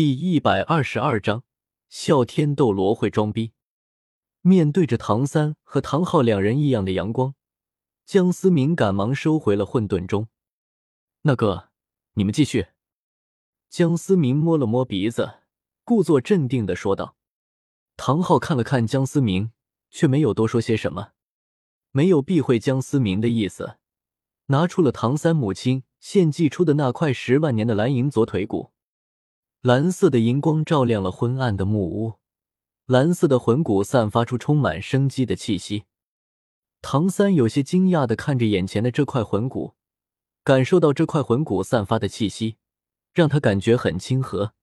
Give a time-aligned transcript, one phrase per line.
[0.00, 1.44] 第一百二十二章，
[1.90, 3.52] 笑天斗罗会装逼。
[4.40, 7.34] 面对着唐三和唐昊两人异样的阳光，
[8.06, 10.28] 江思明赶忙收回了混沌钟。
[11.20, 11.68] 那个，
[12.14, 12.68] 你们继续。
[13.68, 15.40] 江思明摸了摸鼻子，
[15.84, 17.18] 故作镇定的说道。
[17.98, 19.52] 唐昊看了看江思明，
[19.90, 21.10] 却没有多说些什么，
[21.90, 23.76] 没有避讳江思明的意思，
[24.46, 28.72] 拿出了唐三母亲献祭出的那块十万年的蓝银左腿骨。
[29.62, 32.14] 蓝色的荧光照亮了昏暗的木屋，
[32.86, 35.84] 蓝色的魂骨散发出充满生机的气息。
[36.80, 39.74] 唐三有些惊讶的看着眼前的这块魂骨，
[40.42, 42.56] 感受到这块魂骨散发的气息，
[43.12, 44.54] 让他感觉很亲和。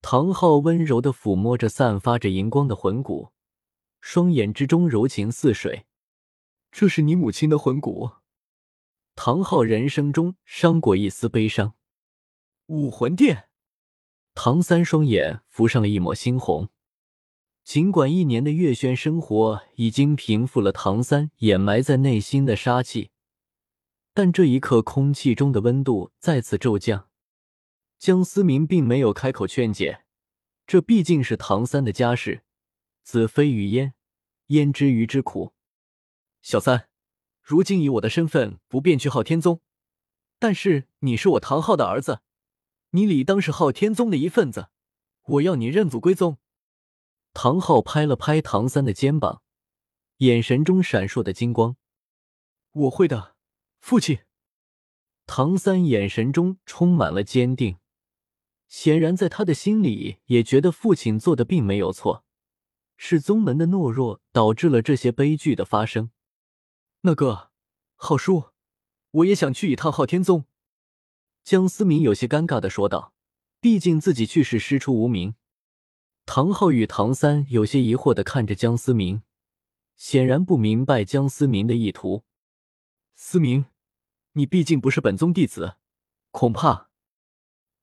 [0.00, 3.32] 唐昊温柔的抚摸着散发着荧光的魂骨，
[4.00, 5.86] 双眼之中柔情似水。
[6.70, 8.10] 这是你母亲的魂骨。
[9.16, 11.74] 唐昊人生中伤过一丝悲伤。
[12.66, 13.48] 武魂殿。
[14.34, 16.68] 唐三双眼浮上了一抹猩红，
[17.62, 23.10] 尽管一年的月轩生活已经平复了唐三掩埋在内心的杀气，
[24.12, 27.08] 但这一刻空气中的温度再次骤降。
[27.96, 30.04] 江思明并没有开口劝解，
[30.66, 32.42] 这毕竟是唐三的家事，
[33.02, 33.94] 子非鱼焉，
[34.48, 35.54] 焉知鱼之苦？
[36.42, 36.88] 小三，
[37.40, 39.62] 如今以我的身份不便去昊天宗，
[40.40, 42.20] 但是你是我唐昊的儿子。
[42.94, 44.68] 你理当是昊天宗的一份子，
[45.22, 46.38] 我要你认祖归宗。
[47.32, 49.42] 唐昊拍了拍唐三的肩膀，
[50.18, 51.76] 眼神中闪烁的金光。
[52.70, 53.34] 我会的，
[53.80, 54.20] 父亲。
[55.26, 57.78] 唐三眼神中充满了坚定，
[58.68, 62.24] 显然在他的心里也觉得父亲做的并没有错，
[62.96, 66.12] 是宗门的懦弱导致了这些悲剧的发生。
[67.00, 67.50] 那个，
[67.96, 68.50] 浩叔，
[69.10, 70.44] 我也想去一趟昊天宗。
[71.44, 73.12] 江思明有些尴尬的说道
[73.60, 75.34] ：“毕竟自己去世师出无名。”
[76.24, 79.22] 唐昊与唐三有些疑惑的看着江思明，
[79.94, 82.24] 显然不明白江思明的意图。
[83.14, 83.66] 思明，
[84.32, 85.76] 你毕竟不是本宗弟子，
[86.30, 86.88] 恐怕……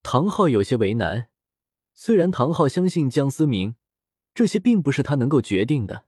[0.02, 1.30] 唐昊有些为难。
[1.94, 3.76] 虽然唐昊相信江思明，
[4.34, 6.08] 这些并不是他能够决定的。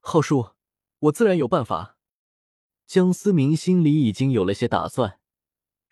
[0.00, 0.52] 昊叔，
[1.00, 1.98] 我自然有办法。
[2.86, 5.18] 江思明心里已经有了些打算。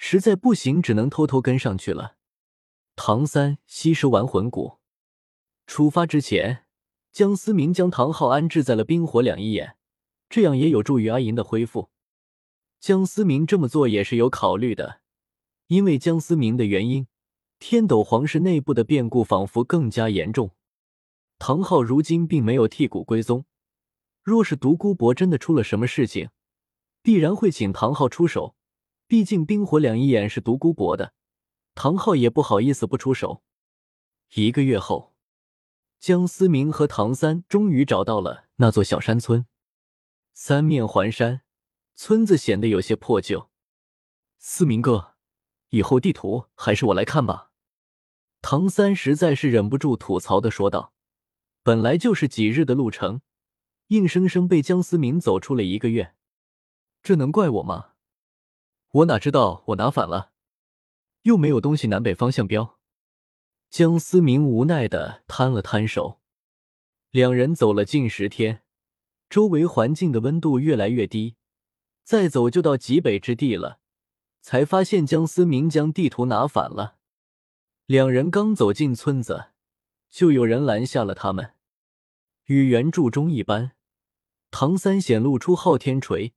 [0.02, 2.16] 实在不行，只能偷偷跟上去了。
[2.96, 4.78] 唐三吸收完魂骨，
[5.66, 6.64] 出发之前，
[7.12, 9.76] 江思明将唐昊安置在了冰火两仪眼，
[10.30, 11.90] 这样也有助于阿银的恢复。
[12.80, 15.02] 江思明这么做也是有考虑的，
[15.66, 17.06] 因为江思明的原因，
[17.58, 20.52] 天斗皇室内部的变故仿佛更加严重。
[21.38, 23.44] 唐昊如今并没有剔骨归宗，
[24.22, 26.30] 若是独孤博真的出了什么事情，
[27.02, 28.56] 必然会请唐昊出手。
[29.10, 31.14] 毕竟冰火两仪眼是独孤博的，
[31.74, 33.42] 唐昊也不好意思不出手。
[34.34, 35.16] 一个月后，
[35.98, 39.46] 江思明和唐三终于找到了那座小山村，
[40.32, 41.42] 三面环山，
[41.96, 43.50] 村子显得有些破旧。
[44.38, 45.16] 思明哥，
[45.70, 47.50] 以后地图还是我来看吧。
[48.40, 50.92] 唐三实在是忍不住吐槽的说道
[51.64, 53.22] ：“本来就是几日的路程，
[53.88, 56.14] 硬生生被江思明走出了一个月，
[57.02, 57.88] 这能怪我吗？”
[58.92, 60.32] 我哪知道我拿反了，
[61.22, 62.78] 又没有东西南北方向标。
[63.70, 66.20] 江思明无奈的摊了摊手。
[67.10, 68.62] 两人走了近十天，
[69.28, 71.36] 周围环境的温度越来越低，
[72.02, 73.78] 再走就到极北之地了。
[74.42, 76.96] 才发现江思明将地图拿反了。
[77.86, 79.50] 两人刚走进村子，
[80.08, 81.54] 就有人拦下了他们。
[82.46, 83.72] 与原著中一般，
[84.50, 86.34] 唐三显露出昊天锤。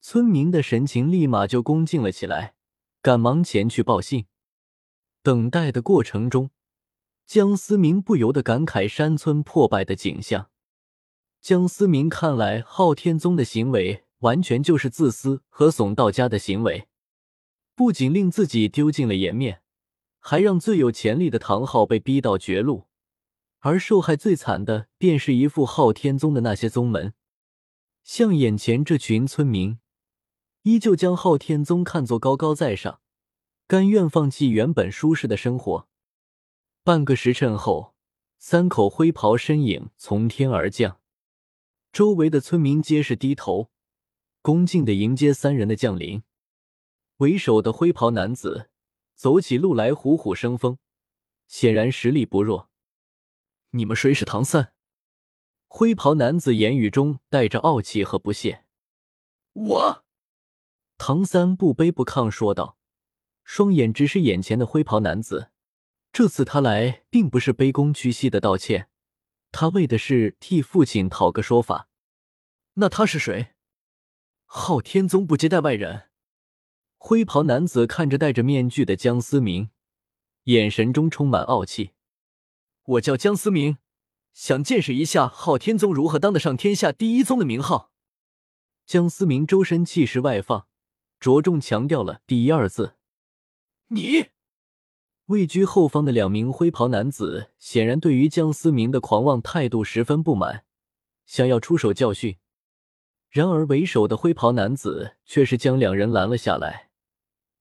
[0.00, 2.54] 村民的神情立马就恭敬了起来，
[3.02, 4.26] 赶忙前去报信。
[5.22, 6.50] 等待的过程中，
[7.26, 10.50] 江思明不由得感慨山村破败的景象。
[11.40, 16.86] 江思明看来，昊天宗的行为完全就是自私和怂到家的行为，
[17.74, 19.62] 不仅令自己丢尽了颜面，
[20.20, 22.84] 还让最有潜力的唐昊被逼到绝路，
[23.58, 27.14] 而受害最惨的便是一副昊天宗的那些宗门，
[28.04, 29.78] 像眼前这群村民。
[30.66, 33.00] 依旧将昊天宗看作高高在上，
[33.68, 35.88] 甘愿放弃原本舒适的生活。
[36.82, 37.94] 半个时辰后，
[38.38, 41.00] 三口灰袍身影从天而降，
[41.92, 43.70] 周围的村民皆是低头，
[44.42, 46.24] 恭敬的迎接三人的降临。
[47.18, 48.68] 为首的灰袍男子
[49.14, 50.78] 走起路来虎虎生风，
[51.46, 52.70] 显然实力不弱。
[53.70, 54.72] 你们谁是唐三？
[55.68, 58.64] 灰袍男子言语中带着傲气和不屑。
[59.52, 60.05] 我。
[60.98, 62.78] 唐三不卑不亢说道，
[63.44, 65.50] 双眼直视眼前的灰袍男子。
[66.12, 68.88] 这次他来并不是卑躬屈膝的道歉，
[69.52, 71.88] 他为的是替父亲讨个说法。
[72.74, 73.54] 那他是谁？
[74.46, 76.04] 昊天宗不接待外人。
[76.96, 79.70] 灰袍男子看着戴着面具的江思明，
[80.44, 81.92] 眼神中充满傲气。
[82.84, 83.76] 我叫江思明，
[84.32, 87.92] 想见识一下昊天宗如何当得上天下第一宗的名号。
[88.86, 90.66] 江思明周身气势外放，
[91.18, 92.94] 着重强调了“第一”二字。
[93.88, 94.26] 你
[95.26, 100.64] 位居后方的两名灰袍男子显然对于江思明的狂妄态度十分不满，
[101.24, 102.36] 想要出手教训。
[103.28, 106.90] 然而为首的灰袍男子却是将两人拦了下来，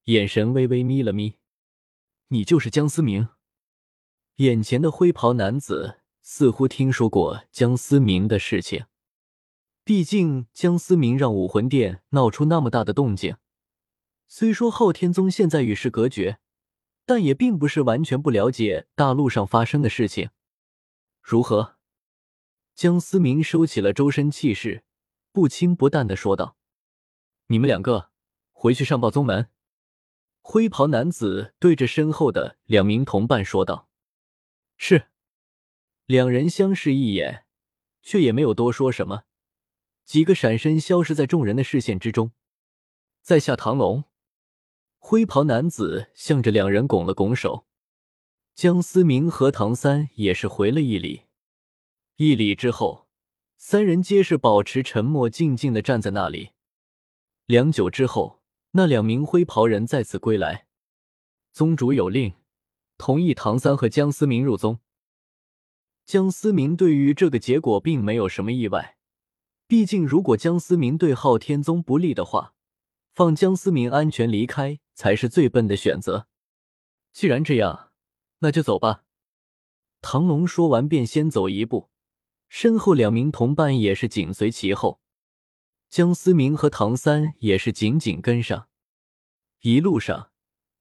[0.06, 1.36] 眼神微微眯了眯
[2.30, 3.30] ：“你就是江思明？”
[4.38, 8.86] 眼前的灰袍男子似乎听说过江思明的事情，
[9.84, 13.38] 毕竟江思明让武魂殿闹出那么大的动静。
[14.28, 16.40] 虽说昊天宗现在与世隔绝，
[17.06, 20.30] 但也并不是完全不了解大陆上发生的事情。
[21.22, 21.78] 如何？
[22.74, 24.84] 江思明收起了周身气势，
[25.32, 26.58] 不轻不淡的说道
[27.48, 28.10] ：“你们两个
[28.52, 29.50] 回去上报宗门。”
[30.42, 33.88] 灰袍男子对着身后的两名同伴说道
[34.76, 35.08] ：“是。”
[36.06, 37.46] 两人相视一眼，
[38.02, 39.24] 却也没有多说什么，
[40.04, 42.32] 几个闪身消失在众人的视线之中。
[43.22, 44.04] 在下唐龙。
[45.08, 47.68] 灰袍男子向着两人拱了拱手，
[48.56, 51.26] 江思明和唐三也是回了一礼。
[52.16, 53.08] 一礼之后，
[53.56, 56.54] 三人皆是保持沉默，静静的站在那里。
[57.46, 58.42] 良久之后，
[58.72, 60.66] 那两名灰袍人再次归来。
[61.54, 62.34] 宗主有令，
[62.98, 64.80] 同意唐三和江思明入宗。
[66.04, 68.98] 江思明对于这个结果并没有什么意外，
[69.68, 72.56] 毕竟如果江思明对昊天宗不利的话，
[73.14, 74.80] 放江思明安全离开。
[74.96, 76.28] 才是最笨的选择。
[77.12, 77.92] 既然这样，
[78.40, 79.04] 那就走吧。
[80.02, 81.90] 唐龙说完，便先走一步，
[82.50, 85.00] 身后两名同伴也是紧随其后。
[85.90, 88.68] 江思明和唐三也是紧紧跟上。
[89.62, 90.32] 一路上，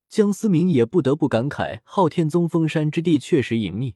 [0.09, 3.95] 江思明也不得不感慨：昊天宗封山之地确实隐秘，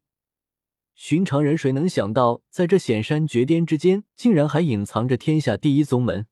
[0.94, 6.26] 寻常人谁能想到，在这险山绝巅之间，竟然还隐藏着天下第一宗门。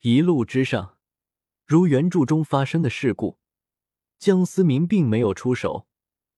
[0.00, 0.99] 一路之上。
[1.70, 3.38] 如原著中发生的事故，
[4.18, 5.86] 江思明并没有出手，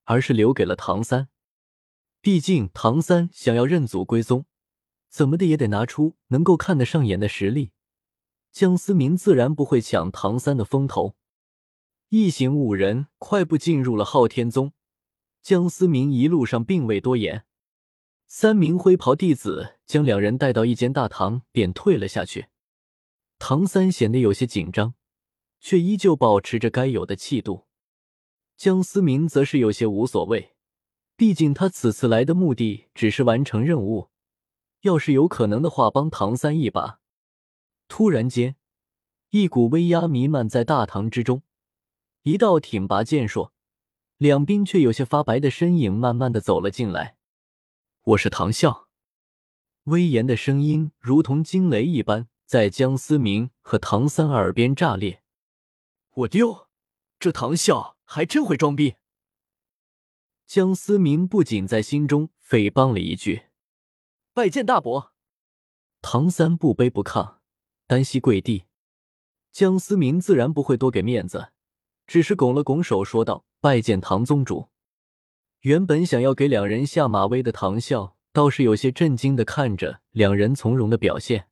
[0.04, 1.30] 而是留给了唐三。
[2.20, 4.44] 毕竟唐三想要认祖归宗，
[5.08, 7.70] 怎么的也得拿出能够看得上眼的实力。
[8.50, 11.16] 江思明自然不会抢唐三的风头。
[12.10, 14.74] 一行五人快步进入了昊天宗。
[15.40, 17.46] 江思明一路上并未多言，
[18.26, 22.48] 三名灰袍弟子将两人带到一间大堂，便退了下去。
[23.38, 24.92] 唐三显得有些紧张。
[25.62, 27.66] 却依旧保持着该有的气度，
[28.56, 30.56] 江思明则是有些无所谓，
[31.16, 34.08] 毕竟他此次来的目的只是完成任务，
[34.80, 36.98] 要是有可能的话，帮唐三一把。
[37.86, 38.56] 突然间，
[39.30, 41.42] 一股威压弥漫在大堂之中，
[42.24, 43.52] 一道挺拔健硕、
[44.18, 47.16] 两鬓却有些发白的身影慢慢的走了进来。
[48.02, 48.86] 我是唐啸，
[49.84, 55.21] 威严的声音如同惊雷一般，在江思明和唐三耳边炸裂。
[56.14, 56.68] 我丢，
[57.18, 58.96] 这唐啸还真会装逼！
[60.46, 63.44] 江思明不仅在心中诽谤了一句
[64.34, 65.14] ：“拜见大伯。”
[66.02, 67.36] 唐三不卑不亢，
[67.86, 68.64] 单膝跪地。
[69.50, 71.52] 江思明自然不会多给面子，
[72.06, 74.68] 只是拱了拱手说道：“拜见唐宗主。”
[75.60, 81.48] 原本想要给两人下马威的唐啸，倒是有些震惊的看着两人从容的表现。